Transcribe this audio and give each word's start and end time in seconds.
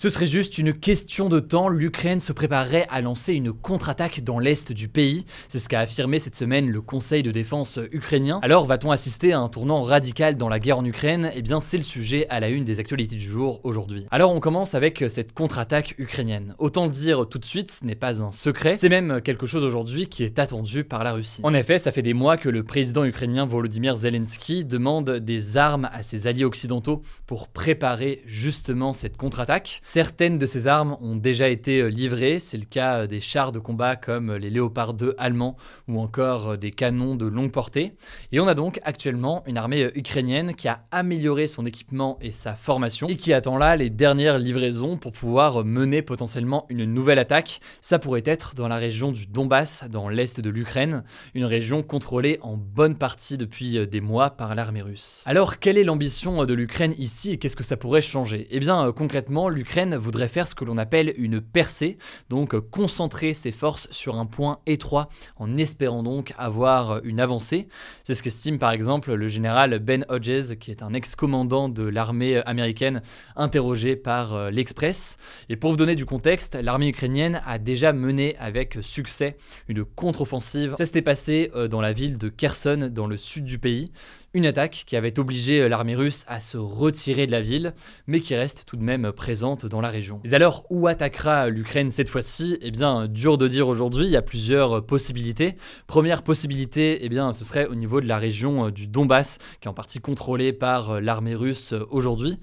Ce 0.00 0.08
serait 0.08 0.28
juste 0.28 0.58
une 0.58 0.74
question 0.74 1.28
de 1.28 1.40
temps, 1.40 1.68
l'Ukraine 1.68 2.20
se 2.20 2.32
préparerait 2.32 2.86
à 2.88 3.00
lancer 3.00 3.34
une 3.34 3.52
contre-attaque 3.52 4.22
dans 4.22 4.38
l'est 4.38 4.70
du 4.70 4.86
pays. 4.86 5.26
C'est 5.48 5.58
ce 5.58 5.68
qu'a 5.68 5.80
affirmé 5.80 6.20
cette 6.20 6.36
semaine 6.36 6.70
le 6.70 6.80
Conseil 6.80 7.24
de 7.24 7.32
défense 7.32 7.80
ukrainien. 7.90 8.38
Alors 8.42 8.64
va-t-on 8.64 8.92
assister 8.92 9.32
à 9.32 9.40
un 9.40 9.48
tournant 9.48 9.82
radical 9.82 10.36
dans 10.36 10.48
la 10.48 10.60
guerre 10.60 10.78
en 10.78 10.84
Ukraine? 10.84 11.32
Eh 11.34 11.42
bien 11.42 11.58
c'est 11.58 11.78
le 11.78 11.82
sujet 11.82 12.28
à 12.28 12.38
la 12.38 12.48
une 12.48 12.62
des 12.62 12.78
actualités 12.78 13.16
du 13.16 13.28
jour 13.28 13.58
aujourd'hui. 13.64 14.06
Alors 14.12 14.30
on 14.30 14.38
commence 14.38 14.76
avec 14.76 15.04
cette 15.08 15.32
contre-attaque 15.32 15.96
ukrainienne. 15.98 16.54
Autant 16.60 16.84
le 16.84 16.92
dire 16.92 17.26
tout 17.28 17.40
de 17.40 17.44
suite, 17.44 17.72
ce 17.72 17.84
n'est 17.84 17.96
pas 17.96 18.22
un 18.22 18.30
secret, 18.30 18.76
c'est 18.76 18.88
même 18.88 19.20
quelque 19.20 19.46
chose 19.46 19.64
aujourd'hui 19.64 20.06
qui 20.06 20.22
est 20.22 20.38
attendu 20.38 20.84
par 20.84 21.02
la 21.02 21.14
Russie. 21.14 21.40
En 21.42 21.54
effet, 21.54 21.76
ça 21.76 21.90
fait 21.90 22.02
des 22.02 22.14
mois 22.14 22.36
que 22.36 22.48
le 22.48 22.62
président 22.62 23.04
ukrainien 23.04 23.46
Volodymyr 23.46 23.96
Zelensky 23.96 24.64
demande 24.64 25.10
des 25.10 25.56
armes 25.56 25.90
à 25.92 26.04
ses 26.04 26.28
alliés 26.28 26.44
occidentaux 26.44 27.02
pour 27.26 27.48
préparer 27.48 28.22
justement 28.26 28.92
cette 28.92 29.16
contre-attaque. 29.16 29.80
Certaines 29.90 30.36
de 30.36 30.44
ces 30.44 30.66
armes 30.66 30.98
ont 31.00 31.16
déjà 31.16 31.48
été 31.48 31.80
euh, 31.80 31.88
livrées, 31.88 32.40
c'est 32.40 32.58
le 32.58 32.66
cas 32.66 32.98
euh, 32.98 33.06
des 33.06 33.20
chars 33.20 33.52
de 33.52 33.58
combat 33.58 33.96
comme 33.96 34.34
les 34.34 34.50
Léopard 34.50 34.92
2 34.92 35.14
allemands 35.16 35.56
ou 35.88 35.98
encore 35.98 36.50
euh, 36.50 36.56
des 36.56 36.70
canons 36.70 37.16
de 37.16 37.24
longue 37.24 37.50
portée. 37.50 37.94
Et 38.30 38.38
on 38.38 38.46
a 38.46 38.52
donc 38.52 38.80
actuellement 38.84 39.42
une 39.46 39.56
armée 39.56 39.90
ukrainienne 39.94 40.54
qui 40.54 40.68
a 40.68 40.84
amélioré 40.90 41.46
son 41.46 41.64
équipement 41.64 42.18
et 42.20 42.32
sa 42.32 42.52
formation 42.52 43.08
et 43.08 43.16
qui 43.16 43.32
attend 43.32 43.56
là 43.56 43.76
les 43.76 43.88
dernières 43.88 44.38
livraisons 44.38 44.98
pour 44.98 45.12
pouvoir 45.12 45.64
mener 45.64 46.02
potentiellement 46.02 46.66
une 46.68 46.84
nouvelle 46.84 47.18
attaque. 47.18 47.60
Ça 47.80 47.98
pourrait 47.98 48.22
être 48.26 48.54
dans 48.54 48.68
la 48.68 48.76
région 48.76 49.10
du 49.10 49.26
Donbass, 49.26 49.84
dans 49.90 50.10
l'est 50.10 50.38
de 50.38 50.50
l'Ukraine, 50.50 51.02
une 51.32 51.46
région 51.46 51.82
contrôlée 51.82 52.38
en 52.42 52.58
bonne 52.58 52.98
partie 52.98 53.38
depuis 53.38 53.86
des 53.86 54.00
mois 54.02 54.28
par 54.28 54.54
l'armée 54.54 54.82
russe. 54.82 55.22
Alors 55.24 55.58
quelle 55.58 55.78
est 55.78 55.84
l'ambition 55.84 56.44
de 56.44 56.52
l'Ukraine 56.52 56.94
ici 56.98 57.30
et 57.30 57.38
qu'est-ce 57.38 57.56
que 57.56 57.64
ça 57.64 57.78
pourrait 57.78 58.02
changer? 58.02 58.48
Eh 58.50 58.60
bien 58.60 58.92
concrètement, 58.92 59.48
voudrait 59.96 60.28
faire 60.28 60.48
ce 60.48 60.54
que 60.54 60.64
l'on 60.64 60.78
appelle 60.78 61.14
une 61.16 61.40
percée, 61.40 61.98
donc 62.28 62.58
concentrer 62.58 63.34
ses 63.34 63.52
forces 63.52 63.88
sur 63.90 64.16
un 64.16 64.26
point 64.26 64.58
étroit 64.66 65.08
en 65.36 65.56
espérant 65.56 66.02
donc 66.02 66.32
avoir 66.38 67.04
une 67.04 67.20
avancée. 67.20 67.68
C'est 68.04 68.14
ce 68.14 68.22
qu'estime 68.22 68.58
par 68.58 68.72
exemple 68.72 69.12
le 69.14 69.28
général 69.28 69.78
Ben 69.78 70.04
Hodges, 70.08 70.56
qui 70.58 70.70
est 70.70 70.82
un 70.82 70.94
ex-commandant 70.94 71.68
de 71.68 71.82
l'armée 71.82 72.42
américaine 72.46 73.02
interrogé 73.36 73.96
par 73.96 74.34
euh, 74.34 74.50
l'Express. 74.50 75.16
Et 75.48 75.56
pour 75.56 75.70
vous 75.70 75.76
donner 75.76 75.96
du 75.96 76.06
contexte, 76.06 76.54
l'armée 76.54 76.88
ukrainienne 76.88 77.42
a 77.46 77.58
déjà 77.58 77.92
mené 77.92 78.36
avec 78.38 78.78
succès 78.80 79.36
une 79.68 79.84
contre-offensive. 79.84 80.74
Ça 80.78 80.84
s'était 80.84 81.02
passé 81.02 81.50
euh, 81.54 81.68
dans 81.68 81.80
la 81.80 81.92
ville 81.92 82.18
de 82.18 82.28
Kherson, 82.28 82.90
dans 82.92 83.06
le 83.06 83.16
sud 83.16 83.44
du 83.44 83.58
pays. 83.58 83.92
Une 84.34 84.44
attaque 84.44 84.84
qui 84.86 84.94
avait 84.94 85.18
obligé 85.18 85.62
euh, 85.62 85.68
l'armée 85.70 85.96
russe 85.96 86.26
à 86.28 86.40
se 86.40 86.58
retirer 86.58 87.26
de 87.26 87.32
la 87.32 87.40
ville, 87.40 87.72
mais 88.06 88.20
qui 88.20 88.34
reste 88.34 88.64
tout 88.66 88.76
de 88.76 88.82
même 88.82 89.10
présente 89.10 89.64
dans 89.64 89.80
la 89.80 89.88
région. 89.88 90.20
Mais 90.22 90.34
alors, 90.34 90.66
où 90.68 90.86
attaquera 90.86 91.48
l'Ukraine 91.48 91.90
cette 91.90 92.10
fois-ci? 92.10 92.58
Eh 92.60 92.70
bien, 92.70 93.08
dur 93.08 93.38
de 93.38 93.48
dire 93.48 93.68
aujourd'hui, 93.68 94.04
il 94.04 94.10
y 94.10 94.16
a 94.16 94.22
plusieurs 94.22 94.84
possibilités. 94.84 95.56
Première 95.86 96.22
possibilité, 96.22 96.98
eh 97.00 97.08
bien, 97.08 97.32
ce 97.32 97.42
serait 97.42 97.68
au 97.68 97.74
niveau 97.74 98.02
de 98.02 98.06
la 98.06 98.18
région 98.18 98.66
euh, 98.66 98.70
du 98.70 98.86
Donbass, 98.86 99.38
qui 99.62 99.66
est 99.66 99.70
en 99.70 99.74
partie 99.74 99.98
contrôlée 99.98 100.52
par 100.52 100.90
euh, 100.90 101.00
l'armée 101.00 101.34
russe 101.34 101.72
aujourd'hui. 101.88 102.38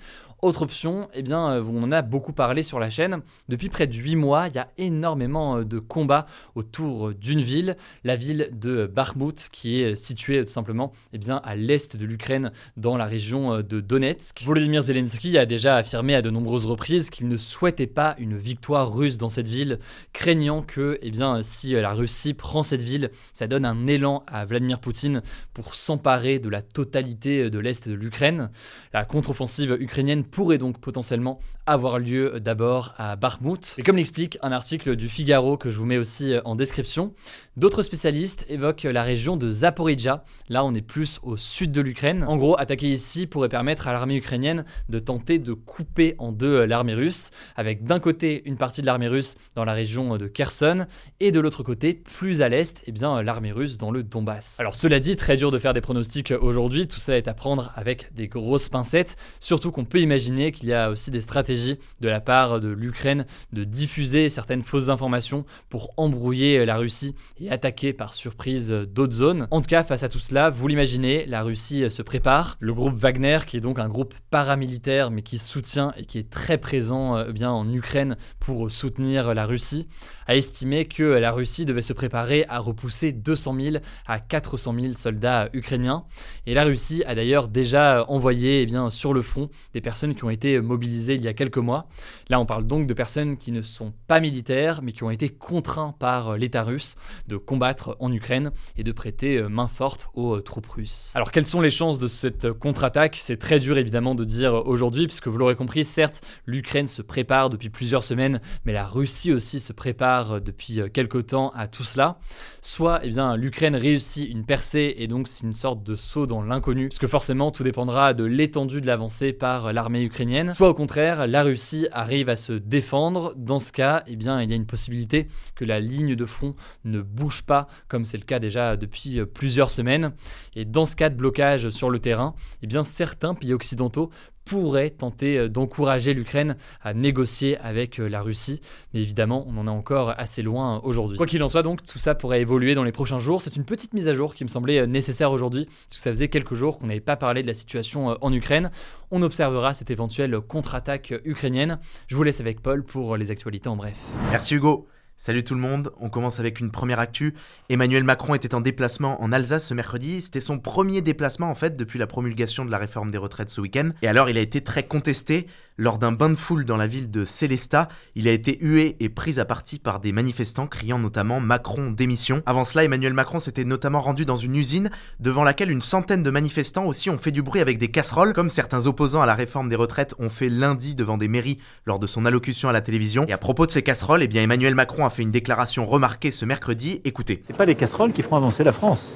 Autre 0.46 0.62
option, 0.62 1.10
eh 1.16 1.24
bien, 1.24 1.50
euh, 1.50 1.64
on 1.68 1.82
en 1.82 1.92
a 1.92 2.04
beaucoup 2.04 2.32
parlé 2.32 2.62
sur 2.62 2.80
la 2.80 2.92
chaîne. 2.92 3.24
Depuis 3.50 3.70
près 3.70 3.88
de 3.88 3.96
8 3.96 4.16
mois, 4.16 4.48
il 4.48 4.54
y 4.54 4.60
a 4.60 4.68
énormément 4.78 5.58
euh, 5.58 5.64
de 5.64 5.80
combats 5.80 6.28
autour 6.54 7.08
euh, 7.08 7.14
d'une 7.16 7.42
ville, 7.42 7.78
la 8.04 8.16
ville 8.16 8.50
de 8.52 8.86
Bakhmut, 8.86 9.50
qui 9.52 9.82
est 9.82 9.96
située 9.96 10.46
tout 10.46 10.52
simplement 10.52 10.92
eh 11.14 11.18
bien, 11.18 11.42
à 11.44 11.56
l'est 11.56 11.98
de 11.98 12.06
l'Ukraine, 12.06 12.52
dans 12.78 12.96
la 12.96 13.06
région 13.06 13.64
de 13.64 13.80
Donetsk. 13.80 14.44
Volodymyr 14.44 14.84
Zelensky 14.84 15.36
a 15.40 15.48
déjà 15.48 15.78
affirmé 15.78 16.14
à 16.14 16.22
de 16.22 16.30
nombreuses 16.30 16.68
reprises 16.68 17.10
qu'il 17.10 17.28
ne 17.28 17.38
souhaitait 17.38 17.88
pas 17.88 18.16
une 18.20 18.38
victoire 18.38 18.94
russe 18.94 19.18
dans 19.18 19.30
cette 19.30 19.48
ville, 19.48 19.80
craignant 20.14 20.62
que 20.62 21.00
eh 21.02 21.10
bien, 21.10 21.42
si 21.42 21.72
la 21.72 21.94
Russie 21.94 22.36
prend 22.36 22.62
cette 22.62 22.84
ville, 22.84 23.10
ça 23.34 23.48
donne 23.48 23.66
un 23.66 23.88
élan 23.88 24.24
à 24.28 24.46
Vladimir 24.46 24.80
Poutine 24.80 25.24
pour 25.56 25.74
s'emparer 25.74 26.38
de 26.38 26.50
la 26.50 26.62
totalité 26.62 27.50
de 27.50 27.58
l'est 27.58 27.90
de 27.90 27.96
l'Ukraine. 27.96 28.52
La 28.94 29.06
contre-offensive 29.06 29.76
ukrainienne 29.80 30.24
pourrait 30.35 30.57
donc 30.57 30.79
potentiellement 30.79 31.40
avoir 31.66 31.97
lieu 31.97 32.41
d'abord 32.41 32.94
à 32.97 33.16
Bakhmut. 33.16 33.73
Et 33.78 33.84
comme 33.84 33.96
l'explique 33.96 34.38
un 34.41 34.51
article 34.51 34.97
du 34.97 35.07
Figaro 35.07 35.56
que 35.56 35.72
je 35.72 35.78
vous 35.78 35.85
mets 35.85 35.97
aussi 35.97 36.34
euh, 36.34 36.41
en 36.44 36.57
description, 36.57 37.13
d'autres 37.56 37.84
spécialistes 37.84 38.46
évoquent 38.50 38.84
la 38.84 39.03
région 39.03 39.38
de 39.38 39.50
Zaporizhia. 39.50 40.25
Là, 40.50 40.66
on 40.66 40.73
est 40.73 40.81
plus 40.81 41.22
au 41.23 41.38
sud 41.38 41.72
de 41.72 41.79
l'Ukraine. 41.79 42.25
En 42.28 42.35
gros, 42.35 42.59
attaquer 42.59 42.91
ici 42.91 43.28
pourrait 43.28 43.47
permettre 43.47 43.88
à 43.88 43.94
l'armée 43.94 44.18
ukrainienne 44.18 44.66
de 44.90 45.00
tenter 45.00 45.40
de 45.40 45.53
couper 45.53 46.16
en 46.18 46.34
deux 46.34 46.63
euh, 46.63 46.67
l'armée 46.67 46.96
russe, 46.96 47.31
avec 47.56 47.85
d'un 47.85 48.02
côté 48.02 48.41
une 48.44 48.57
partie 48.57 48.81
de 48.81 48.88
l'armée 48.88 49.07
russe 49.07 49.38
dans 49.56 49.63
la 49.63 49.72
région 49.72 50.17
de 50.17 50.28
Kherson 50.28 50.85
et 51.22 51.31
de 51.31 51.40
l'autre 51.40 51.63
côté, 51.63 51.94
plus 51.94 52.41
à 52.41 52.50
l'est, 52.50 52.84
eh 52.88 52.91
bien 52.91 53.23
l'armée 53.23 53.53
russe 53.53 53.78
dans 53.78 53.90
le 53.90 54.03
Donbass. 54.03 54.59
Alors 54.59 54.75
cela 54.75 55.00
dit, 55.00 55.16
très 55.16 55.38
dur 55.38 55.50
de 55.50 55.59
faire 55.59 55.72
des 55.72 55.79
pronostics 55.79 56.34
aujourd'hui, 56.38 56.90
tout 56.90 57.00
ça 57.00 57.16
est 57.16 57.29
à 57.29 57.34
prendre 57.34 57.72
avec 57.78 58.13
des 58.13 58.28
grosses 58.28 58.67
pincettes, 58.67 59.16
surtout 59.40 59.72
qu'on 59.72 59.85
peut 59.85 60.02
imaginer 60.02 60.25
qu'il 60.52 60.69
y 60.69 60.74
a 60.74 60.90
aussi 60.90 61.12
des 61.12 61.22
stratégies 61.22 61.78
de 62.02 62.09
la 62.09 62.22
part 62.22 62.59
de 62.59 62.69
l'Ukraine 62.69 63.25
de 63.53 63.63
diffuser 63.63 64.30
certaines 64.30 64.63
fausses 64.63 64.90
informations 64.90 65.46
pour 65.69 65.94
embrouiller 65.97 66.66
la 66.66 66.78
Russie 66.78 67.16
et 67.40 67.50
attaquer 67.50 67.94
par 67.94 68.13
surprise 68.13 68.69
d'autres 68.72 69.14
zones. 69.14 69.47
En 69.52 69.62
tout 69.62 69.68
cas, 69.68 69.84
face 69.84 70.03
à 70.03 70.09
tout 70.09 70.19
cela, 70.19 70.50
vous 70.50 70.68
l'imaginez, 70.68 71.25
la 71.25 71.44
Russie 71.44 71.90
se 71.90 72.02
prépare. 72.02 72.58
Le 72.59 72.74
groupe 72.74 72.96
Wagner, 72.96 73.40
qui 73.46 73.58
est 73.58 73.62
donc 73.62 73.80
un 73.80 73.90
groupe 73.90 74.14
paramilitaire 74.30 75.12
mais 75.12 75.22
qui 75.22 75.38
soutient 75.38 75.94
et 75.97 76.06
qui 76.06 76.18
est 76.18 76.30
très 76.30 76.58
présent 76.58 77.18
euh, 77.18 77.31
bien 77.31 77.52
en 77.52 77.72
Ukraine 77.72 78.18
pour 78.40 78.69
soutenir 78.72 79.34
la 79.34 79.46
Russie, 79.46 79.88
a 80.28 80.35
estimé 80.35 80.85
que 80.85 81.03
la 81.03 81.31
Russie 81.31 81.66
devait 81.66 81.81
se 81.81 81.94
préparer 81.94 82.46
à 82.50 82.59
repousser 82.59 83.12
200 83.12 83.56
000 83.59 83.75
à 84.08 84.19
400 84.19 84.75
000 84.80 84.94
soldats 84.94 85.50
ukrainiens. 85.53 86.06
Et 86.46 86.53
la 86.53 86.64
Russie 86.64 87.03
a 87.06 87.16
d'ailleurs 87.16 87.47
déjà 87.47 88.06
envoyé 88.08 88.62
eh 88.62 88.66
bien, 88.66 88.90
sur 88.90 89.14
le 89.14 89.22
front 89.22 89.50
des 89.74 89.81
personnes 89.81 90.05
qui 90.14 90.24
ont 90.26 90.30
été 90.30 90.60
mobilisées 90.62 91.16
il 91.16 91.22
y 91.22 91.28
a 91.28 91.34
quelques 91.34 91.58
mois. 91.58 91.88
Là, 92.30 92.40
on 92.40 92.46
parle 92.46 92.66
donc 92.66 92.86
de 92.86 92.94
personnes 92.94 93.38
qui 93.38 93.52
ne 93.52 93.62
sont 93.62 93.94
pas 94.08 94.20
militaires, 94.20 94.82
mais 94.84 94.92
qui 94.92 95.04
ont 95.04 95.10
été 95.10 95.30
contraints 95.30 95.96
par 95.98 96.38
l'État 96.38 96.64
russe 96.64 96.96
de 97.28 97.38
combattre 97.38 97.98
en 98.00 98.12
Ukraine 98.12 98.52
et 98.78 98.84
de 98.84 98.92
prêter 98.92 99.42
main 99.50 99.68
forte 99.68 100.10
aux 100.14 100.40
troupes 100.42 100.68
russes. 100.68 101.12
Alors, 101.16 101.32
quelles 101.32 101.48
sont 101.48 101.62
les 101.62 101.72
chances 101.72 101.98
de 101.98 102.08
cette 102.08 102.52
contre-attaque? 102.52 103.18
C'est 103.20 103.38
très 103.38 103.60
dur 103.60 103.78
évidemment 103.78 104.16
de 104.16 104.24
dire 104.24 104.54
aujourd'hui, 104.66 105.08
puisque 105.08 105.28
vous 105.28 105.38
l'aurez 105.38 105.56
compris, 105.56 105.84
certes, 105.84 106.22
l'Ukraine 106.46 106.88
se 106.88 107.02
prépare 107.02 107.50
depuis 107.50 107.70
plusieurs 107.70 108.04
semaines, 108.04 108.42
mais 108.66 108.74
la 108.74 108.86
Russie 108.86 109.32
aussi 109.32 109.60
se 109.60 109.74
prépare 109.74 110.42
depuis 110.42 110.82
quelques 110.94 111.28
temps 111.28 111.52
à 111.56 111.68
tout 111.68 111.84
cela. 111.84 112.20
Soit, 112.62 113.00
eh 113.04 113.10
bien, 113.10 113.36
l'Ukraine 113.38 113.76
réussit 113.76 114.30
une 114.30 114.46
percée 114.46 114.96
et 114.98 115.08
donc 115.08 115.28
c'est 115.28 115.46
une 115.46 115.54
sorte 115.54 115.84
de 115.84 115.96
saut 115.96 116.26
dans 116.26 116.44
l'inconnu, 116.44 116.90
parce 116.90 117.00
que 117.00 117.08
forcément, 117.08 117.52
tout 117.52 117.64
dépendra 117.64 118.14
de 118.14 118.24
l'étendue 118.24 118.82
de 118.82 118.88
l'avancée 118.88 119.34
par 119.34 119.72
l'armée 119.72 119.95
ukrainienne, 120.04 120.52
soit 120.52 120.70
au 120.70 120.74
contraire, 120.74 121.28
la 121.28 121.44
Russie 121.44 121.88
arrive 121.92 122.30
à 122.30 122.36
se 122.36 122.53
défendre. 122.53 123.34
Dans 123.38 123.59
ce 123.59 123.72
cas, 123.72 124.03
eh 124.08 124.16
bien, 124.16 124.42
il 124.42 124.50
y 124.50 124.53
a 124.53 124.56
une 124.56 124.66
possibilité 124.66 125.28
que 125.56 125.66
la 125.66 125.80
ligne 125.80 126.16
de 126.16 126.26
front 126.26 126.56
ne 126.84 127.02
bouge 127.02 127.44
pas, 127.44 127.68
comme 127.88 128.06
c'est 128.06 128.18
le 128.18 128.24
cas 128.24 128.40
déjà 128.40 128.78
depuis 128.78 129.20
euh, 129.20 129.26
plusieurs 129.26 129.70
semaines. 129.70 130.14
Et 130.56 130.66
dans 130.66 130.86
ce 130.86 130.96
cas 130.96 131.09
de 131.09 131.16
blocage 131.16 131.70
sur 131.70 131.90
le 131.90 132.00
terrain, 132.00 132.36
eh 132.62 132.68
bien, 132.68 132.84
certains 132.84 133.34
pays 133.34 133.53
occidentaux 133.53 134.09
pourrait 134.46 134.92
tenter 134.92 135.38
euh, 135.38 135.50
d'encourager 135.50 136.14
l'Ukraine 136.14 136.56
à 136.82 136.94
négocier 136.94 137.58
avec 137.58 138.00
euh, 138.00 138.08
la 138.08 138.22
Russie. 138.22 138.62
Mais 138.94 139.02
évidemment, 139.02 139.46
on 139.47 139.58
en 139.58 139.68
est 139.68 139.72
encore 139.72 140.14
assez 140.18 140.44
loin 140.44 140.80
aujourd'hui. 140.84 141.18
Quoi 141.18 141.26
qu'il 141.26 141.44
en 141.44 141.47
soit, 141.47 141.64
donc, 141.64 141.84
tout 141.84 142.00
ça 142.00 142.16
pourrait 142.16 142.42
évoluer 142.42 142.76
dans 142.76 142.84
les 142.84 142.92
prochains 142.92 143.20
jours. 143.20 143.42
C'est 143.42 143.56
une 143.56 143.66
petite 143.66 143.94
mise 143.94 144.08
à 144.08 144.14
jour 144.14 144.36
qui 144.36 144.44
me 144.44 144.50
semblait 144.50 144.80
euh, 144.80 144.86
nécessaire 144.86 145.32
aujourd'hui, 145.32 145.66
parce 145.66 145.97
que 145.97 146.02
ça 146.02 146.12
faisait 146.12 146.30
quelques 146.30 146.53
jours 146.53 146.78
qu'on 146.78 146.88
n'avait 146.88 147.00
pas 147.02 147.16
parlé 147.18 147.42
de 147.42 147.47
la 147.47 147.53
situation 147.53 148.16
en 148.22 148.34
Ukraine. 148.34 148.70
On 149.12 149.22
observera 149.22 149.74
cette 149.74 149.90
éventuelle 149.90 150.40
contre-attaque 150.40 151.14
ukrainienne. 151.26 151.80
Je 152.08 152.16
vous 152.16 152.24
laisse 152.24 152.40
avec 152.40 152.62
Paul 152.62 152.84
pour 152.84 153.18
les 153.18 153.32
actualités 153.32 153.70
en 153.70 153.76
bref. 153.76 153.98
Merci 154.32 154.56
Hugo. 154.56 154.88
Salut 155.17 155.46
tout 155.46 155.53
le 155.56 155.62
monde, 155.62 155.94
on 156.02 156.09
commence 156.09 156.41
avec 156.41 156.59
une 156.59 156.72
première 156.72 157.00
actu. 157.00 157.35
Emmanuel 157.70 158.03
Macron 158.03 158.35
était 158.35 158.53
en 158.53 158.59
déplacement 158.59 159.22
en 159.23 159.32
Alsace 159.32 159.66
ce 159.66 159.73
mercredi. 159.73 160.22
C'était 160.22 160.41
son 160.41 160.59
premier 160.59 161.02
déplacement 161.02 161.50
en 161.50 161.56
fait 161.56 161.78
depuis 161.78 161.97
la 161.97 162.06
promulgation 162.06 162.66
de 162.66 162.72
la 162.72 162.78
réforme 162.78 163.12
des 163.12 163.17
retraites 163.17 163.50
ce 163.50 163.62
week-end. 163.62 163.91
Et 164.02 164.09
alors 164.09 164.29
il 164.29 164.38
a 164.38 164.41
été 164.41 164.62
très 164.62 164.84
contesté. 164.84 165.47
Lors 165.78 165.98
d'un 165.98 166.14
bain 166.14 166.30
de 166.30 166.36
foule 166.36 166.64
dans 166.64 166.78
la 166.78 166.88
ville 166.88 167.12
de 167.12 167.26
Célestat, 167.26 167.90
il 168.16 168.30
a 168.30 168.32
été 168.32 168.58
hué 168.62 168.96
et 169.02 169.10
pris 169.10 169.42
à 169.42 169.46
partie 169.46 169.78
par 169.78 170.00
des 170.00 170.14
manifestants 170.14 170.68
criant 170.68 171.00
notamment 171.00 171.42
Macron 171.42 171.92
démission. 171.92 172.42
Avant 172.46 172.64
cela, 172.64 172.86
Emmanuel 172.86 173.12
Macron 173.12 173.42
s'était 173.42 173.66
notamment 173.66 174.00
rendu 174.00 174.24
dans 174.24 174.38
une 174.38 174.56
usine 174.56 174.90
devant 175.20 175.44
laquelle 175.44 175.70
une 175.70 175.82
centaine 175.82 176.24
de 176.24 176.30
manifestants 176.30 176.86
aussi 176.86 177.10
ont 177.10 177.18
fait 177.18 177.32
du 177.32 177.42
bruit 177.42 177.60
avec 177.60 177.78
des 177.78 177.90
casseroles, 177.90 178.34
comme 178.34 178.48
certains 178.48 178.88
opposants 178.88 179.22
à 179.22 179.26
la 179.26 179.36
réforme 179.36 179.68
des 179.68 179.76
retraites 179.76 180.16
ont 180.18 180.30
fait 180.30 180.48
lundi 180.48 180.96
devant 180.96 181.18
des 181.18 181.28
mairies 181.28 181.60
lors 181.86 182.00
de 182.00 182.08
son 182.08 182.26
allocution 182.26 182.70
à 182.70 182.72
la 182.72 182.80
télévision. 182.80 183.26
Et 183.28 183.34
à 183.34 183.38
propos 183.38 183.66
de 183.66 183.72
ces 183.72 183.82
casseroles, 183.82 184.24
eh 184.24 184.30
bien 184.30 184.44
Emmanuel 184.44 184.76
Macron 184.76 185.06
a 185.06 185.10
fait 185.10 185.24
une 185.24 185.32
déclaration 185.32 185.86
remarquée 185.86 186.32
ce 186.32 186.46
mercredi. 186.46 187.02
Écoutez. 187.04 187.44
C'est 187.48 187.58
pas 187.58 187.66
les 187.66 187.76
casseroles 187.76 188.14
qui 188.14 188.22
feront 188.22 188.38
avancer 188.38 188.64
la 188.64 188.72
France. 188.72 189.12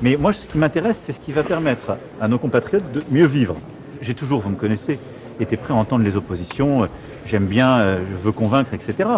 Mais 0.00 0.16
moi, 0.16 0.32
ce 0.32 0.48
qui 0.48 0.56
m'intéresse, 0.56 0.96
c'est 1.04 1.12
ce 1.12 1.20
qui 1.20 1.32
va 1.32 1.42
permettre 1.42 1.98
à 2.22 2.26
nos 2.26 2.38
compatriotes 2.38 2.90
de 2.90 3.02
mieux 3.10 3.26
vivre. 3.26 3.56
J'ai 4.00 4.14
toujours, 4.14 4.40
vous 4.40 4.48
me 4.48 4.56
connaissez, 4.56 4.98
été 5.42 5.56
prêt 5.56 5.72
à 5.72 5.76
entendre 5.76 6.04
les 6.04 6.16
oppositions. 6.16 6.88
J'aime 7.26 7.46
bien, 7.46 7.78
euh, 7.78 8.00
je 8.00 8.16
veux 8.16 8.32
convaincre, 8.32 8.74
etc. 8.74 9.08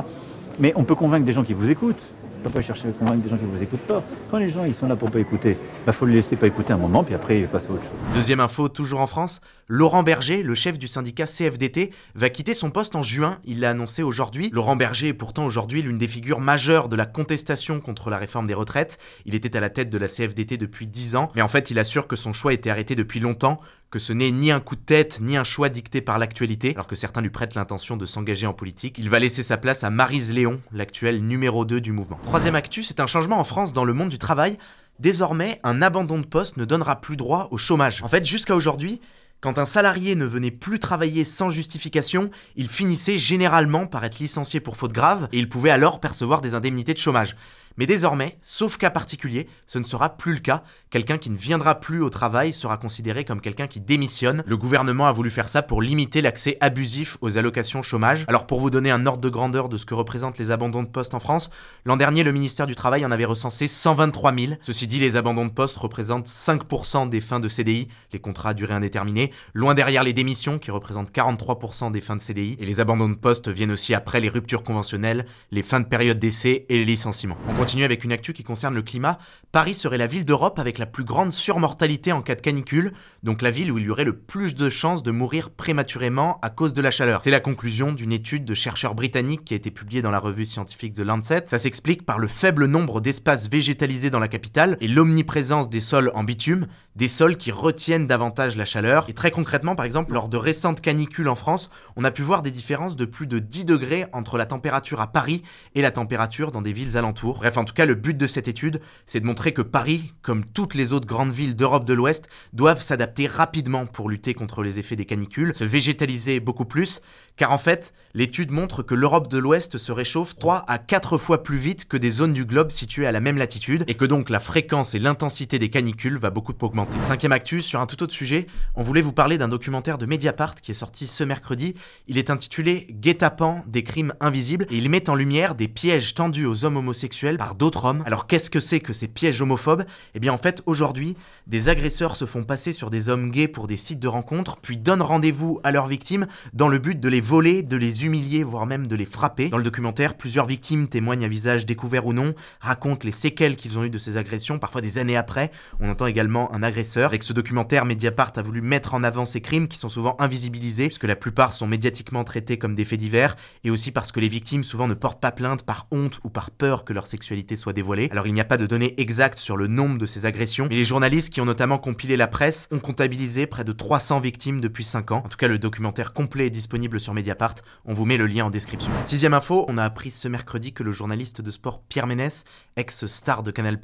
Mais 0.58 0.72
on 0.76 0.84
peut 0.84 0.94
convaincre 0.94 1.24
des 1.24 1.32
gens 1.32 1.44
qui 1.44 1.54
vous 1.54 1.70
écoutent. 1.70 2.02
On 2.34 2.38
ne 2.38 2.50
peut 2.50 2.58
pas 2.58 2.60
chercher 2.60 2.88
à 2.88 2.92
convaincre 2.92 3.22
des 3.22 3.30
gens 3.30 3.36
qui 3.36 3.44
ne 3.44 3.50
vous 3.50 3.62
écoutent 3.62 3.86
pas. 3.86 4.02
Quand 4.30 4.38
les 4.38 4.48
gens 4.48 4.64
ils 4.64 4.74
sont 4.74 4.88
là 4.88 4.96
pour 4.96 5.10
pas 5.10 5.20
écouter, 5.20 5.50
il 5.50 5.84
bah, 5.86 5.92
faut 5.92 6.06
le 6.06 6.12
laisser 6.12 6.34
pas 6.34 6.48
écouter 6.48 6.72
un 6.72 6.76
moment, 6.76 7.04
puis 7.04 7.14
après 7.14 7.38
il 7.38 7.46
passe 7.46 7.66
à 7.66 7.72
autre 7.72 7.82
chose. 7.82 8.14
Deuxième 8.14 8.40
info, 8.40 8.68
toujours 8.68 9.00
en 9.00 9.06
France, 9.06 9.40
Laurent 9.74 10.02
Berger, 10.02 10.42
le 10.42 10.54
chef 10.54 10.78
du 10.78 10.86
syndicat 10.86 11.24
CFDT, 11.24 11.92
va 12.14 12.28
quitter 12.28 12.52
son 12.52 12.70
poste 12.70 12.94
en 12.94 13.02
juin. 13.02 13.38
Il 13.46 13.60
l'a 13.60 13.70
annoncé 13.70 14.02
aujourd'hui. 14.02 14.50
Laurent 14.52 14.76
Berger 14.76 15.08
est 15.08 15.14
pourtant 15.14 15.46
aujourd'hui 15.46 15.80
l'une 15.80 15.96
des 15.96 16.08
figures 16.08 16.40
majeures 16.40 16.90
de 16.90 16.94
la 16.94 17.06
contestation 17.06 17.80
contre 17.80 18.10
la 18.10 18.18
réforme 18.18 18.46
des 18.46 18.52
retraites. 18.52 18.98
Il 19.24 19.34
était 19.34 19.56
à 19.56 19.60
la 19.60 19.70
tête 19.70 19.88
de 19.88 19.96
la 19.96 20.08
CFDT 20.08 20.58
depuis 20.58 20.86
10 20.86 21.16
ans, 21.16 21.32
mais 21.34 21.40
en 21.40 21.48
fait 21.48 21.70
il 21.70 21.78
assure 21.78 22.06
que 22.06 22.16
son 22.16 22.34
choix 22.34 22.52
était 22.52 22.68
arrêté 22.68 22.94
depuis 22.94 23.18
longtemps, 23.18 23.62
que 23.90 23.98
ce 23.98 24.12
n'est 24.12 24.30
ni 24.30 24.50
un 24.50 24.60
coup 24.60 24.76
de 24.76 24.82
tête, 24.82 25.20
ni 25.22 25.38
un 25.38 25.44
choix 25.44 25.70
dicté 25.70 26.02
par 26.02 26.18
l'actualité, 26.18 26.72
alors 26.74 26.86
que 26.86 26.94
certains 26.94 27.22
lui 27.22 27.30
prêtent 27.30 27.54
l'intention 27.54 27.96
de 27.96 28.04
s'engager 28.04 28.46
en 28.46 28.52
politique. 28.52 28.98
Il 28.98 29.08
va 29.08 29.20
laisser 29.20 29.42
sa 29.42 29.56
place 29.56 29.84
à 29.84 29.88
Marise 29.88 30.34
Léon, 30.34 30.60
l'actuelle 30.72 31.22
numéro 31.22 31.64
2 31.64 31.80
du 31.80 31.92
mouvement. 31.92 32.20
Troisième 32.24 32.56
actu, 32.56 32.82
c'est 32.82 33.00
un 33.00 33.06
changement 33.06 33.38
en 33.38 33.44
France 33.44 33.72
dans 33.72 33.86
le 33.86 33.94
monde 33.94 34.10
du 34.10 34.18
travail. 34.18 34.58
Désormais, 34.98 35.58
un 35.64 35.80
abandon 35.80 36.18
de 36.20 36.26
poste 36.26 36.58
ne 36.58 36.66
donnera 36.66 37.00
plus 37.00 37.16
droit 37.16 37.48
au 37.50 37.56
chômage. 37.56 38.02
En 38.02 38.08
fait, 38.08 38.26
jusqu'à 38.26 38.54
aujourd'hui, 38.54 39.00
quand 39.42 39.58
un 39.58 39.66
salarié 39.66 40.14
ne 40.14 40.24
venait 40.24 40.52
plus 40.52 40.78
travailler 40.78 41.24
sans 41.24 41.50
justification, 41.50 42.30
il 42.54 42.68
finissait 42.68 43.18
généralement 43.18 43.86
par 43.86 44.04
être 44.04 44.20
licencié 44.20 44.60
pour 44.60 44.76
faute 44.76 44.92
grave 44.92 45.28
et 45.32 45.38
il 45.38 45.48
pouvait 45.48 45.70
alors 45.70 45.98
percevoir 45.98 46.40
des 46.40 46.54
indemnités 46.54 46.94
de 46.94 46.98
chômage. 46.98 47.34
Mais 47.76 47.86
désormais, 47.86 48.36
sauf 48.42 48.76
cas 48.76 48.90
particulier, 48.90 49.48
ce 49.66 49.78
ne 49.78 49.84
sera 49.84 50.16
plus 50.16 50.34
le 50.34 50.40
cas. 50.40 50.62
Quelqu'un 50.90 51.18
qui 51.18 51.30
ne 51.30 51.36
viendra 51.36 51.80
plus 51.80 52.02
au 52.02 52.10
travail 52.10 52.52
sera 52.52 52.76
considéré 52.76 53.24
comme 53.24 53.40
quelqu'un 53.40 53.66
qui 53.66 53.80
démissionne. 53.80 54.42
Le 54.46 54.56
gouvernement 54.56 55.06
a 55.06 55.12
voulu 55.12 55.30
faire 55.30 55.48
ça 55.48 55.62
pour 55.62 55.80
limiter 55.80 56.20
l'accès 56.20 56.58
abusif 56.60 57.16
aux 57.20 57.38
allocations 57.38 57.82
chômage. 57.82 58.24
Alors 58.28 58.46
pour 58.46 58.60
vous 58.60 58.70
donner 58.70 58.90
un 58.90 59.06
ordre 59.06 59.22
de 59.22 59.28
grandeur 59.28 59.68
de 59.68 59.76
ce 59.76 59.86
que 59.86 59.94
représentent 59.94 60.38
les 60.38 60.50
abandons 60.50 60.82
de 60.82 60.88
poste 60.88 61.14
en 61.14 61.20
France, 61.20 61.50
l'an 61.84 61.96
dernier 61.96 62.22
le 62.22 62.32
ministère 62.32 62.66
du 62.66 62.74
Travail 62.74 63.06
en 63.06 63.10
avait 63.10 63.24
recensé 63.24 63.68
123 63.68 64.34
000. 64.34 64.52
Ceci 64.60 64.86
dit, 64.86 64.98
les 64.98 65.16
abandons 65.16 65.46
de 65.46 65.52
poste 65.52 65.76
représentent 65.76 66.28
5% 66.28 67.08
des 67.08 67.20
fins 67.20 67.40
de 67.40 67.48
CDI, 67.48 67.88
les 68.12 68.18
contrats 68.18 68.50
à 68.50 68.54
durée 68.54 68.74
indéterminée, 68.74 69.32
loin 69.54 69.74
derrière 69.74 70.02
les 70.02 70.12
démissions 70.12 70.58
qui 70.58 70.70
représentent 70.70 71.12
43% 71.12 71.90
des 71.90 72.00
fins 72.00 72.16
de 72.16 72.20
CDI. 72.20 72.56
Et 72.60 72.66
les 72.66 72.80
abandons 72.80 73.08
de 73.08 73.14
poste 73.14 73.48
viennent 73.48 73.72
aussi 73.72 73.94
après 73.94 74.20
les 74.20 74.28
ruptures 74.28 74.62
conventionnelles, 74.62 75.26
les 75.50 75.62
fins 75.62 75.80
de 75.80 75.86
période 75.86 76.18
d'essai 76.18 76.66
et 76.68 76.78
les 76.78 76.84
licenciements 76.84 77.38
continue 77.62 77.84
avec 77.84 78.02
une 78.02 78.10
actu 78.10 78.32
qui 78.32 78.42
concerne 78.42 78.74
le 78.74 78.82
climat. 78.82 79.18
Paris 79.52 79.74
serait 79.74 79.96
la 79.96 80.08
ville 80.08 80.24
d'Europe 80.24 80.58
avec 80.58 80.78
la 80.78 80.86
plus 80.86 81.04
grande 81.04 81.30
surmortalité 81.30 82.10
en 82.10 82.20
cas 82.20 82.34
de 82.34 82.40
canicule, 82.40 82.90
donc 83.22 83.40
la 83.40 83.52
ville 83.52 83.70
où 83.70 83.78
il 83.78 83.84
y 83.84 83.90
aurait 83.90 84.02
le 84.02 84.16
plus 84.16 84.56
de 84.56 84.68
chances 84.68 85.04
de 85.04 85.12
mourir 85.12 85.50
prématurément 85.50 86.40
à 86.42 86.50
cause 86.50 86.74
de 86.74 86.82
la 86.82 86.90
chaleur. 86.90 87.22
C'est 87.22 87.30
la 87.30 87.38
conclusion 87.38 87.92
d'une 87.92 88.10
étude 88.10 88.44
de 88.44 88.54
chercheurs 88.54 88.96
britanniques 88.96 89.44
qui 89.44 89.54
a 89.54 89.56
été 89.56 89.70
publiée 89.70 90.02
dans 90.02 90.10
la 90.10 90.18
revue 90.18 90.44
scientifique 90.44 90.94
The 90.94 91.02
Lancet. 91.02 91.44
Ça 91.46 91.58
s'explique 91.58 92.04
par 92.04 92.18
le 92.18 92.26
faible 92.26 92.66
nombre 92.66 93.00
d'espaces 93.00 93.48
végétalisés 93.48 94.10
dans 94.10 94.18
la 94.18 94.26
capitale 94.26 94.76
et 94.80 94.88
l'omniprésence 94.88 95.70
des 95.70 95.80
sols 95.80 96.10
en 96.16 96.24
bitume, 96.24 96.66
des 96.96 97.08
sols 97.08 97.36
qui 97.36 97.50
retiennent 97.50 98.06
davantage 98.06 98.56
la 98.56 98.64
chaleur. 98.64 99.08
Et 99.08 99.14
très 99.14 99.30
concrètement, 99.30 99.74
par 99.74 99.86
exemple, 99.86 100.12
lors 100.12 100.28
de 100.28 100.36
récentes 100.36 100.80
canicules 100.80 101.28
en 101.28 101.34
France, 101.34 101.70
on 101.96 102.04
a 102.04 102.10
pu 102.10 102.22
voir 102.22 102.42
des 102.42 102.50
différences 102.50 102.96
de 102.96 103.04
plus 103.04 103.26
de 103.26 103.38
10 103.38 103.64
degrés 103.64 104.06
entre 104.12 104.36
la 104.36 104.46
température 104.46 105.00
à 105.00 105.12
Paris 105.12 105.42
et 105.74 105.82
la 105.82 105.90
température 105.90 106.52
dans 106.52 106.62
des 106.62 106.72
villes 106.72 106.96
alentours. 106.96 107.38
Bref, 107.38 107.56
en 107.56 107.64
tout 107.64 107.74
cas, 107.74 107.86
le 107.86 107.94
but 107.94 108.16
de 108.16 108.26
cette 108.26 108.48
étude, 108.48 108.80
c'est 109.06 109.20
de 109.20 109.26
montrer 109.26 109.52
que 109.52 109.62
Paris, 109.62 110.12
comme 110.22 110.44
toutes 110.44 110.74
les 110.74 110.92
autres 110.92 111.06
grandes 111.06 111.32
villes 111.32 111.56
d'Europe 111.56 111.84
de 111.84 111.94
l'Ouest, 111.94 112.28
doivent 112.52 112.82
s'adapter 112.82 113.26
rapidement 113.26 113.86
pour 113.86 114.08
lutter 114.08 114.34
contre 114.34 114.62
les 114.62 114.78
effets 114.78 114.96
des 114.96 115.06
canicules, 115.06 115.54
se 115.54 115.64
végétaliser 115.64 116.40
beaucoup 116.40 116.66
plus, 116.66 117.00
car 117.36 117.52
en 117.52 117.58
fait, 117.58 117.92
l'étude 118.14 118.50
montre 118.50 118.82
que 118.82 118.94
l'Europe 118.94 119.28
de 119.28 119.38
l'Ouest 119.38 119.78
se 119.78 119.92
réchauffe 119.92 120.36
3 120.36 120.64
à 120.68 120.78
4 120.78 121.16
fois 121.18 121.42
plus 121.42 121.56
vite 121.56 121.88
que 121.88 121.96
des 121.96 122.10
zones 122.10 122.32
du 122.32 122.44
globe 122.44 122.70
situées 122.70 123.06
à 123.06 123.12
la 123.12 123.20
même 123.20 123.38
latitude, 123.38 123.84
et 123.86 123.94
que 123.94 124.04
donc 124.04 124.30
la 124.30 124.40
fréquence 124.40 124.94
et 124.94 124.98
l'intensité 124.98 125.58
des 125.58 125.70
canicules 125.70 126.18
va 126.18 126.30
beaucoup 126.30 126.54
augmenter. 126.60 126.96
Cinquième 127.02 127.32
actu, 127.32 127.62
sur 127.62 127.80
un 127.80 127.86
tout 127.86 128.02
autre 128.02 128.12
sujet, 128.12 128.46
on 128.74 128.82
voulait 128.82 129.00
vous 129.00 129.12
parler 129.12 129.38
d'un 129.38 129.48
documentaire 129.48 129.98
de 129.98 130.06
Mediapart 130.06 130.56
qui 130.56 130.72
est 130.72 130.74
sorti 130.74 131.06
ce 131.06 131.24
mercredi. 131.24 131.74
Il 132.06 132.18
est 132.18 132.28
intitulé 132.28 132.86
Guet-apens 132.90 133.64
des 133.66 133.82
crimes 133.82 134.12
invisibles, 134.20 134.66
et 134.70 134.76
il 134.76 134.90
met 134.90 135.08
en 135.08 135.14
lumière 135.14 135.54
des 135.54 135.68
pièges 135.68 136.14
tendus 136.14 136.46
aux 136.46 136.64
hommes 136.64 136.76
homosexuels 136.76 137.38
par 137.38 137.54
d'autres 137.54 137.86
hommes. 137.86 138.02
Alors 138.04 138.26
qu'est-ce 138.26 138.50
que 138.50 138.60
c'est 138.60 138.80
que 138.80 138.92
ces 138.92 139.08
pièges 139.08 139.40
homophobes? 139.40 139.84
Eh 140.14 140.20
bien 140.20 140.32
en 140.32 140.38
fait, 140.38 140.62
aujourd'hui, 140.66 141.16
des 141.46 141.70
agresseurs 141.70 142.16
se 142.16 142.26
font 142.26 142.44
passer 142.44 142.72
sur 142.72 142.90
des 142.90 143.08
hommes 143.08 143.30
gays 143.30 143.48
pour 143.48 143.66
des 143.66 143.78
sites 143.78 144.00
de 144.00 144.08
rencontres, 144.08 144.58
puis 144.58 144.76
donnent 144.76 145.02
rendez-vous 145.02 145.60
à 145.64 145.70
leurs 145.70 145.86
victimes 145.86 146.26
dans 146.52 146.68
le 146.68 146.78
but 146.78 147.00
de 147.00 147.08
les 147.08 147.21
voler, 147.22 147.62
de 147.62 147.76
les 147.76 148.04
humilier, 148.04 148.42
voire 148.42 148.66
même 148.66 148.86
de 148.86 148.96
les 148.96 149.04
frapper. 149.04 149.48
Dans 149.48 149.56
le 149.56 149.64
documentaire, 149.64 150.16
plusieurs 150.16 150.46
victimes 150.46 150.88
témoignent 150.88 151.24
à 151.24 151.28
visage 151.28 151.64
découvert 151.64 152.06
ou 152.06 152.12
non, 152.12 152.34
racontent 152.60 153.04
les 153.04 153.12
séquelles 153.12 153.56
qu'ils 153.56 153.78
ont 153.78 153.84
eues 153.84 153.90
de 153.90 153.98
ces 153.98 154.16
agressions, 154.16 154.58
parfois 154.58 154.80
des 154.80 154.98
années 154.98 155.16
après. 155.16 155.50
On 155.80 155.88
entend 155.88 156.06
également 156.06 156.52
un 156.52 156.62
agresseur. 156.62 157.06
Avec 157.06 157.22
ce 157.22 157.32
documentaire, 157.32 157.84
Mediapart 157.84 158.32
a 158.36 158.42
voulu 158.42 158.60
mettre 158.60 158.94
en 158.94 159.04
avant 159.04 159.24
ces 159.24 159.40
crimes 159.40 159.68
qui 159.68 159.78
sont 159.78 159.88
souvent 159.88 160.16
invisibilisés, 160.18 160.88
puisque 160.88 161.04
la 161.04 161.16
plupart 161.16 161.52
sont 161.52 161.66
médiatiquement 161.66 162.24
traités 162.24 162.58
comme 162.58 162.74
des 162.74 162.84
faits 162.84 162.98
divers, 162.98 163.36
et 163.64 163.70
aussi 163.70 163.92
parce 163.92 164.10
que 164.10 164.20
les 164.20 164.28
victimes 164.28 164.64
souvent 164.64 164.88
ne 164.88 164.94
portent 164.94 165.20
pas 165.20 165.32
plainte 165.32 165.62
par 165.62 165.86
honte 165.92 166.18
ou 166.24 166.28
par 166.28 166.50
peur 166.50 166.84
que 166.84 166.92
leur 166.92 167.06
sexualité 167.06 167.54
soit 167.54 167.72
dévoilée. 167.72 168.08
Alors 168.10 168.26
il 168.26 168.34
n'y 168.34 168.40
a 168.40 168.44
pas 168.44 168.56
de 168.56 168.66
données 168.66 168.94
exactes 169.00 169.38
sur 169.38 169.56
le 169.56 169.68
nombre 169.68 169.98
de 169.98 170.06
ces 170.06 170.26
agressions, 170.26 170.66
mais 170.68 170.76
les 170.76 170.84
journalistes 170.84 171.32
qui 171.32 171.40
ont 171.40 171.44
notamment 171.44 171.78
compilé 171.78 172.16
la 172.16 172.26
presse 172.26 172.66
ont 172.72 172.80
comptabilisé 172.80 173.46
près 173.46 173.64
de 173.64 173.72
300 173.72 174.20
victimes 174.20 174.60
depuis 174.60 174.84
5 174.84 175.12
ans. 175.12 175.22
En 175.24 175.28
tout 175.28 175.36
cas, 175.36 175.48
le 175.48 175.58
documentaire 175.58 176.12
complet 176.12 176.46
est 176.46 176.50
disponible 176.50 176.98
sur 176.98 177.11
Mediapart. 177.14 177.56
On 177.84 177.92
vous 177.92 178.04
met 178.04 178.16
le 178.16 178.26
lien 178.26 178.46
en 178.46 178.50
description. 178.50 178.92
Sixième 179.04 179.34
info, 179.34 179.64
on 179.68 179.78
a 179.78 179.84
appris 179.84 180.10
ce 180.10 180.28
mercredi 180.28 180.72
que 180.72 180.82
le 180.82 180.92
journaliste 180.92 181.40
de 181.40 181.50
sport 181.50 181.82
Pierre 181.88 182.06
Ménès, 182.06 182.44
ex-star 182.76 183.42
de 183.42 183.50
Canal+, 183.50 183.78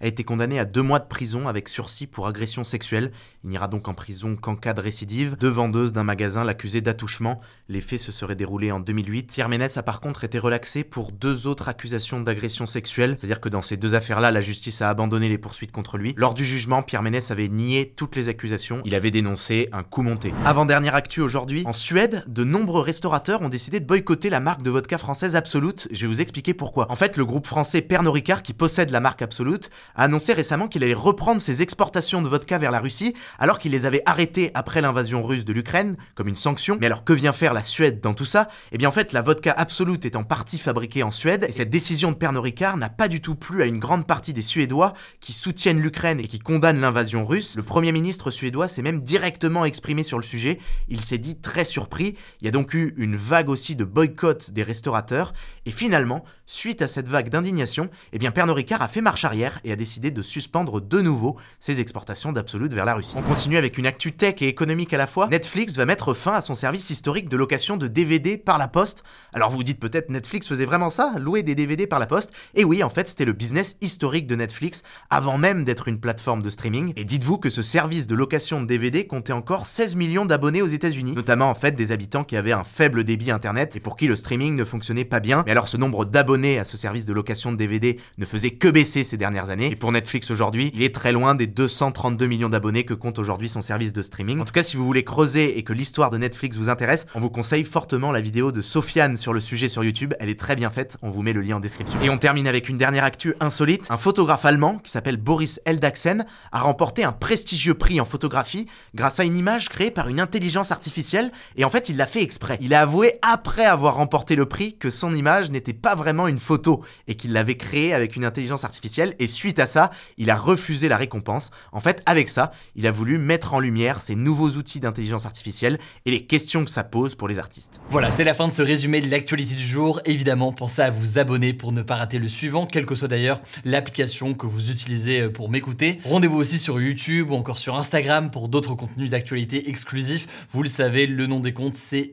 a 0.00 0.06
été 0.06 0.24
condamné 0.24 0.58
à 0.58 0.64
deux 0.64 0.82
mois 0.82 0.98
de 0.98 1.06
prison 1.06 1.48
avec 1.48 1.68
sursis 1.68 2.06
pour 2.06 2.26
agression 2.26 2.64
sexuelle. 2.64 3.12
Il 3.44 3.50
n'ira 3.50 3.68
donc 3.68 3.88
en 3.88 3.94
prison 3.94 4.36
qu'en 4.36 4.56
cas 4.56 4.72
de 4.72 4.80
récidive. 4.80 5.36
Deux 5.36 5.48
vendeuses 5.48 5.92
d'un 5.92 6.04
magasin 6.04 6.44
l'accusaient 6.44 6.80
d'attouchement. 6.80 7.40
Les 7.68 7.80
faits 7.80 8.00
se 8.00 8.12
seraient 8.12 8.36
déroulés 8.36 8.72
en 8.72 8.80
2008. 8.80 9.32
Pierre 9.32 9.48
Ménès 9.48 9.76
a 9.76 9.82
par 9.82 10.00
contre 10.00 10.24
été 10.24 10.38
relaxé 10.38 10.84
pour 10.84 11.12
deux 11.12 11.46
autres 11.46 11.68
accusations 11.68 12.20
d'agression 12.20 12.66
sexuelle, 12.66 13.16
c'est-à-dire 13.18 13.40
que 13.40 13.48
dans 13.48 13.62
ces 13.62 13.76
deux 13.76 13.94
affaires-là, 13.94 14.30
la 14.30 14.40
justice 14.40 14.82
a 14.82 14.88
abandonné 14.88 15.28
les 15.28 15.38
poursuites 15.38 15.72
contre 15.72 15.98
lui. 15.98 16.14
Lors 16.16 16.34
du 16.34 16.44
jugement, 16.44 16.82
Pierre 16.82 17.02
Ménès 17.02 17.30
avait 17.30 17.48
nié 17.48 17.92
toutes 17.96 18.16
les 18.16 18.28
accusations. 18.28 18.80
Il 18.84 18.94
avait 18.94 19.10
dénoncé 19.10 19.68
un 19.72 19.82
coup 19.82 20.02
monté. 20.02 20.32
Avant-dernière 20.44 20.94
actu 20.94 21.20
aujourd'hui, 21.20 21.62
en 21.66 21.72
Suède, 21.72 22.24
de 22.26 22.44
nombreux 22.44 22.63
restaurateurs 22.72 23.42
ont 23.42 23.48
décidé 23.48 23.80
de 23.80 23.86
boycotter 23.86 24.30
la 24.30 24.40
marque 24.40 24.62
de 24.62 24.70
vodka 24.70 24.98
française 24.98 25.36
Absolute. 25.36 25.88
Je 25.90 26.02
vais 26.02 26.06
vous 26.06 26.20
expliquer 26.20 26.54
pourquoi. 26.54 26.90
En 26.90 26.96
fait, 26.96 27.16
le 27.16 27.24
groupe 27.24 27.46
français 27.46 27.82
Pernod 27.82 28.12
Ricard, 28.12 28.42
qui 28.42 28.52
possède 28.52 28.90
la 28.90 29.00
marque 29.00 29.22
Absolute, 29.22 29.70
a 29.94 30.04
annoncé 30.04 30.32
récemment 30.32 30.68
qu'il 30.68 30.82
allait 30.82 30.94
reprendre 30.94 31.40
ses 31.40 31.62
exportations 31.62 32.22
de 32.22 32.28
vodka 32.28 32.58
vers 32.58 32.70
la 32.70 32.80
Russie, 32.80 33.14
alors 33.38 33.58
qu'il 33.58 33.72
les 33.72 33.86
avait 33.86 34.02
arrêtés 34.06 34.50
après 34.54 34.80
l'invasion 34.80 35.22
russe 35.22 35.44
de 35.44 35.52
l'Ukraine, 35.52 35.96
comme 36.14 36.28
une 36.28 36.36
sanction. 36.36 36.78
Mais 36.80 36.86
alors 36.86 37.04
que 37.04 37.12
vient 37.12 37.32
faire 37.32 37.54
la 37.54 37.62
Suède 37.62 38.00
dans 38.00 38.14
tout 38.14 38.24
ça? 38.24 38.48
Eh 38.72 38.78
bien 38.78 38.88
en 38.88 38.92
fait, 38.92 39.12
la 39.12 39.22
vodka 39.22 39.52
Absolute 39.52 40.04
est 40.04 40.16
en 40.16 40.24
partie 40.24 40.58
fabriquée 40.58 41.02
en 41.02 41.10
Suède, 41.10 41.46
et 41.48 41.52
cette 41.52 41.70
décision 41.70 42.12
de 42.12 42.16
Pernod 42.16 42.42
Ricard 42.42 42.76
n'a 42.76 42.88
pas 42.88 43.08
du 43.08 43.20
tout 43.20 43.34
plu 43.34 43.62
à 43.62 43.66
une 43.66 43.78
grande 43.78 44.06
partie 44.06 44.32
des 44.32 44.42
Suédois 44.42 44.94
qui 45.20 45.32
soutiennent 45.32 45.80
l'Ukraine 45.80 46.20
et 46.20 46.28
qui 46.28 46.38
condamnent 46.38 46.80
l'invasion 46.80 47.24
russe. 47.24 47.54
Le 47.56 47.62
Premier 47.62 47.92
ministre 47.92 48.30
suédois 48.30 48.68
s'est 48.68 48.82
même 48.82 49.00
directement 49.02 49.64
exprimé 49.64 50.02
sur 50.02 50.18
le 50.18 50.22
sujet. 50.22 50.58
Il 50.88 51.00
s'est 51.00 51.18
dit 51.18 51.36
très 51.36 51.64
surpris. 51.64 52.14
Il 52.40 52.44
y 52.44 52.48
a 52.48 52.50
donc 52.54 52.72
eu 52.72 52.94
une 52.96 53.16
vague 53.16 53.48
aussi 53.48 53.74
de 53.74 53.84
boycott 53.84 54.52
des 54.52 54.62
restaurateurs. 54.62 55.32
Et 55.66 55.72
finalement, 55.72 56.24
suite 56.46 56.82
à 56.82 56.86
cette 56.86 57.08
vague 57.08 57.28
d'indignation, 57.28 57.90
eh 58.12 58.18
bien 58.18 58.30
Pernod 58.30 58.54
Ricard 58.54 58.80
a 58.80 58.86
fait 58.86 59.00
marche 59.00 59.24
arrière 59.24 59.58
et 59.64 59.72
a 59.72 59.76
décidé 59.76 60.12
de 60.12 60.22
suspendre 60.22 60.80
de 60.80 61.00
nouveau 61.00 61.36
ses 61.58 61.80
exportations 61.80 62.30
d'Absolute 62.30 62.72
vers 62.72 62.84
la 62.84 62.94
Russie. 62.94 63.14
On 63.16 63.22
continue 63.22 63.56
avec 63.56 63.76
une 63.76 63.86
actu 63.86 64.12
tech 64.12 64.36
et 64.40 64.46
économique 64.46 64.92
à 64.94 64.98
la 64.98 65.08
fois. 65.08 65.26
Netflix 65.32 65.76
va 65.76 65.84
mettre 65.84 66.14
fin 66.14 66.30
à 66.30 66.40
son 66.40 66.54
service 66.54 66.90
historique 66.90 67.28
de 67.28 67.36
location 67.36 67.76
de 67.76 67.88
DVD 67.88 68.38
par 68.38 68.58
la 68.58 68.68
poste. 68.68 69.02
Alors 69.32 69.50
vous 69.50 69.56
vous 69.56 69.64
dites 69.64 69.80
peut-être 69.80 70.08
Netflix 70.10 70.46
faisait 70.46 70.64
vraiment 70.64 70.90
ça, 70.90 71.14
louer 71.18 71.42
des 71.42 71.56
DVD 71.56 71.88
par 71.88 71.98
la 71.98 72.06
poste 72.06 72.30
Et 72.54 72.62
oui, 72.62 72.84
en 72.84 72.88
fait, 72.88 73.08
c'était 73.08 73.24
le 73.24 73.32
business 73.32 73.76
historique 73.80 74.28
de 74.28 74.36
Netflix 74.36 74.84
avant 75.10 75.38
même 75.38 75.64
d'être 75.64 75.88
une 75.88 75.98
plateforme 75.98 76.42
de 76.42 76.50
streaming. 76.50 76.92
Et 76.94 77.04
dites-vous 77.04 77.38
que 77.38 77.50
ce 77.50 77.62
service 77.62 78.06
de 78.06 78.14
location 78.14 78.62
de 78.62 78.66
DVD 78.66 79.08
comptait 79.08 79.32
encore 79.32 79.66
16 79.66 79.96
millions 79.96 80.24
d'abonnés 80.24 80.62
aux 80.62 80.68
États-Unis, 80.68 81.14
notamment 81.14 81.50
en 81.50 81.54
fait 81.54 81.72
des 81.72 81.90
habitants 81.90 82.22
qui 82.22 82.36
avaient 82.44 82.52
un 82.52 82.64
faible 82.64 83.04
débit 83.04 83.30
internet 83.30 83.74
et 83.74 83.80
pour 83.80 83.96
qui 83.96 84.06
le 84.06 84.16
streaming 84.16 84.54
ne 84.54 84.64
fonctionnait 84.64 85.06
pas 85.06 85.18
bien. 85.18 85.42
Mais 85.46 85.52
alors 85.52 85.66
ce 85.66 85.78
nombre 85.78 86.04
d'abonnés 86.04 86.58
à 86.58 86.66
ce 86.66 86.76
service 86.76 87.06
de 87.06 87.14
location 87.14 87.52
de 87.52 87.56
DVD 87.56 87.98
ne 88.18 88.26
faisait 88.26 88.50
que 88.50 88.68
baisser 88.68 89.02
ces 89.02 89.16
dernières 89.16 89.48
années. 89.48 89.70
Et 89.70 89.76
pour 89.76 89.92
Netflix 89.92 90.30
aujourd'hui, 90.30 90.70
il 90.74 90.82
est 90.82 90.94
très 90.94 91.12
loin 91.12 91.34
des 91.34 91.46
232 91.46 92.26
millions 92.26 92.50
d'abonnés 92.50 92.84
que 92.84 92.92
compte 92.92 93.18
aujourd'hui 93.18 93.48
son 93.48 93.62
service 93.62 93.94
de 93.94 94.02
streaming. 94.02 94.40
En 94.40 94.44
tout 94.44 94.52
cas, 94.52 94.62
si 94.62 94.76
vous 94.76 94.84
voulez 94.84 95.04
creuser 95.04 95.58
et 95.58 95.62
que 95.62 95.72
l'histoire 95.72 96.10
de 96.10 96.18
Netflix 96.18 96.58
vous 96.58 96.68
intéresse, 96.68 97.06
on 97.14 97.20
vous 97.20 97.30
conseille 97.30 97.64
fortement 97.64 98.12
la 98.12 98.20
vidéo 98.20 98.52
de 98.52 98.60
Sofiane 98.60 99.16
sur 99.16 99.32
le 99.32 99.40
sujet 99.40 99.70
sur 99.70 99.82
YouTube. 99.82 100.12
Elle 100.20 100.28
est 100.28 100.38
très 100.38 100.54
bien 100.54 100.68
faite, 100.68 100.98
on 101.00 101.08
vous 101.08 101.22
met 101.22 101.32
le 101.32 101.40
lien 101.40 101.56
en 101.56 101.60
description. 101.60 101.98
Et 102.02 102.10
on 102.10 102.18
termine 102.18 102.46
avec 102.46 102.68
une 102.68 102.76
dernière 102.76 103.04
actu 103.04 103.34
insolite. 103.40 103.86
Un 103.88 103.96
photographe 103.96 104.44
allemand 104.44 104.80
qui 104.84 104.90
s'appelle 104.90 105.16
Boris 105.16 105.60
Eldaxen 105.64 106.26
a 106.52 106.60
remporté 106.60 107.04
un 107.04 107.12
prestigieux 107.12 107.74
prix 107.74 108.02
en 108.02 108.04
photographie 108.04 108.66
grâce 108.94 109.18
à 109.18 109.24
une 109.24 109.38
image 109.38 109.70
créée 109.70 109.90
par 109.90 110.08
une 110.08 110.20
intelligence 110.20 110.72
artificielle 110.72 111.30
et 111.56 111.64
en 111.64 111.70
fait 111.70 111.88
il 111.88 111.96
l'a 111.96 112.06
fait 112.06 112.22
Il 112.60 112.74
a 112.74 112.80
avoué 112.80 113.18
après 113.22 113.64
avoir 113.64 113.96
remporté 113.96 114.36
le 114.36 114.46
prix 114.46 114.76
que 114.76 114.90
son 114.90 115.14
image 115.14 115.50
n'était 115.50 115.72
pas 115.72 115.94
vraiment 115.94 116.28
une 116.28 116.38
photo 116.38 116.82
et 117.08 117.14
qu'il 117.14 117.32
l'avait 117.32 117.56
créée 117.56 117.94
avec 117.94 118.16
une 118.16 118.24
intelligence 118.24 118.64
artificielle 118.64 119.14
et 119.18 119.26
suite 119.26 119.58
à 119.58 119.66
ça, 119.66 119.90
il 120.18 120.30
a 120.30 120.36
refusé 120.36 120.88
la 120.88 120.96
récompense. 120.96 121.50
En 121.72 121.80
fait, 121.80 122.02
avec 122.06 122.28
ça, 122.28 122.52
il 122.76 122.86
a 122.86 122.90
voulu 122.90 123.18
mettre 123.18 123.54
en 123.54 123.60
lumière 123.60 124.00
ces 124.00 124.14
nouveaux 124.14 124.50
outils 124.50 124.80
d'intelligence 124.80 125.26
artificielle 125.26 125.78
et 126.06 126.10
les 126.10 126.26
questions 126.26 126.64
que 126.64 126.70
ça 126.70 126.84
pose 126.84 127.14
pour 127.14 127.28
les 127.28 127.38
artistes. 127.38 127.80
Voilà, 127.90 128.10
c'est 128.10 128.24
la 128.24 128.34
fin 128.34 128.48
de 128.48 128.52
ce 128.52 128.62
résumé 128.62 129.00
de 129.00 129.10
l'actualité 129.10 129.54
du 129.54 129.66
jour. 129.66 130.00
Évidemment, 130.04 130.52
pensez 130.52 130.82
à 130.82 130.90
vous 130.90 131.18
abonner 131.18 131.52
pour 131.52 131.72
ne 131.72 131.82
pas 131.82 131.96
rater 131.96 132.18
le 132.18 132.28
suivant, 132.28 132.66
quelle 132.66 132.86
que 132.86 132.94
soit 132.94 133.08
d'ailleurs 133.08 133.40
l'application 133.64 134.34
que 134.34 134.46
vous 134.46 134.70
utilisez 134.70 135.28
pour 135.28 135.50
m'écouter. 135.50 135.98
Rendez-vous 136.04 136.38
aussi 136.38 136.58
sur 136.58 136.80
YouTube 136.80 137.30
ou 137.30 137.34
encore 137.34 137.58
sur 137.58 137.76
Instagram 137.76 138.30
pour 138.30 138.48
d'autres 138.48 138.74
contenus 138.74 139.10
d'actualité 139.10 139.68
exclusifs. 139.68 140.26
Vous 140.52 140.62
le 140.62 140.68
savez, 140.68 141.06
le 141.06 141.26
nom 141.26 141.40
des 141.40 141.52
comptes, 141.52 141.76
c'est 141.76 142.12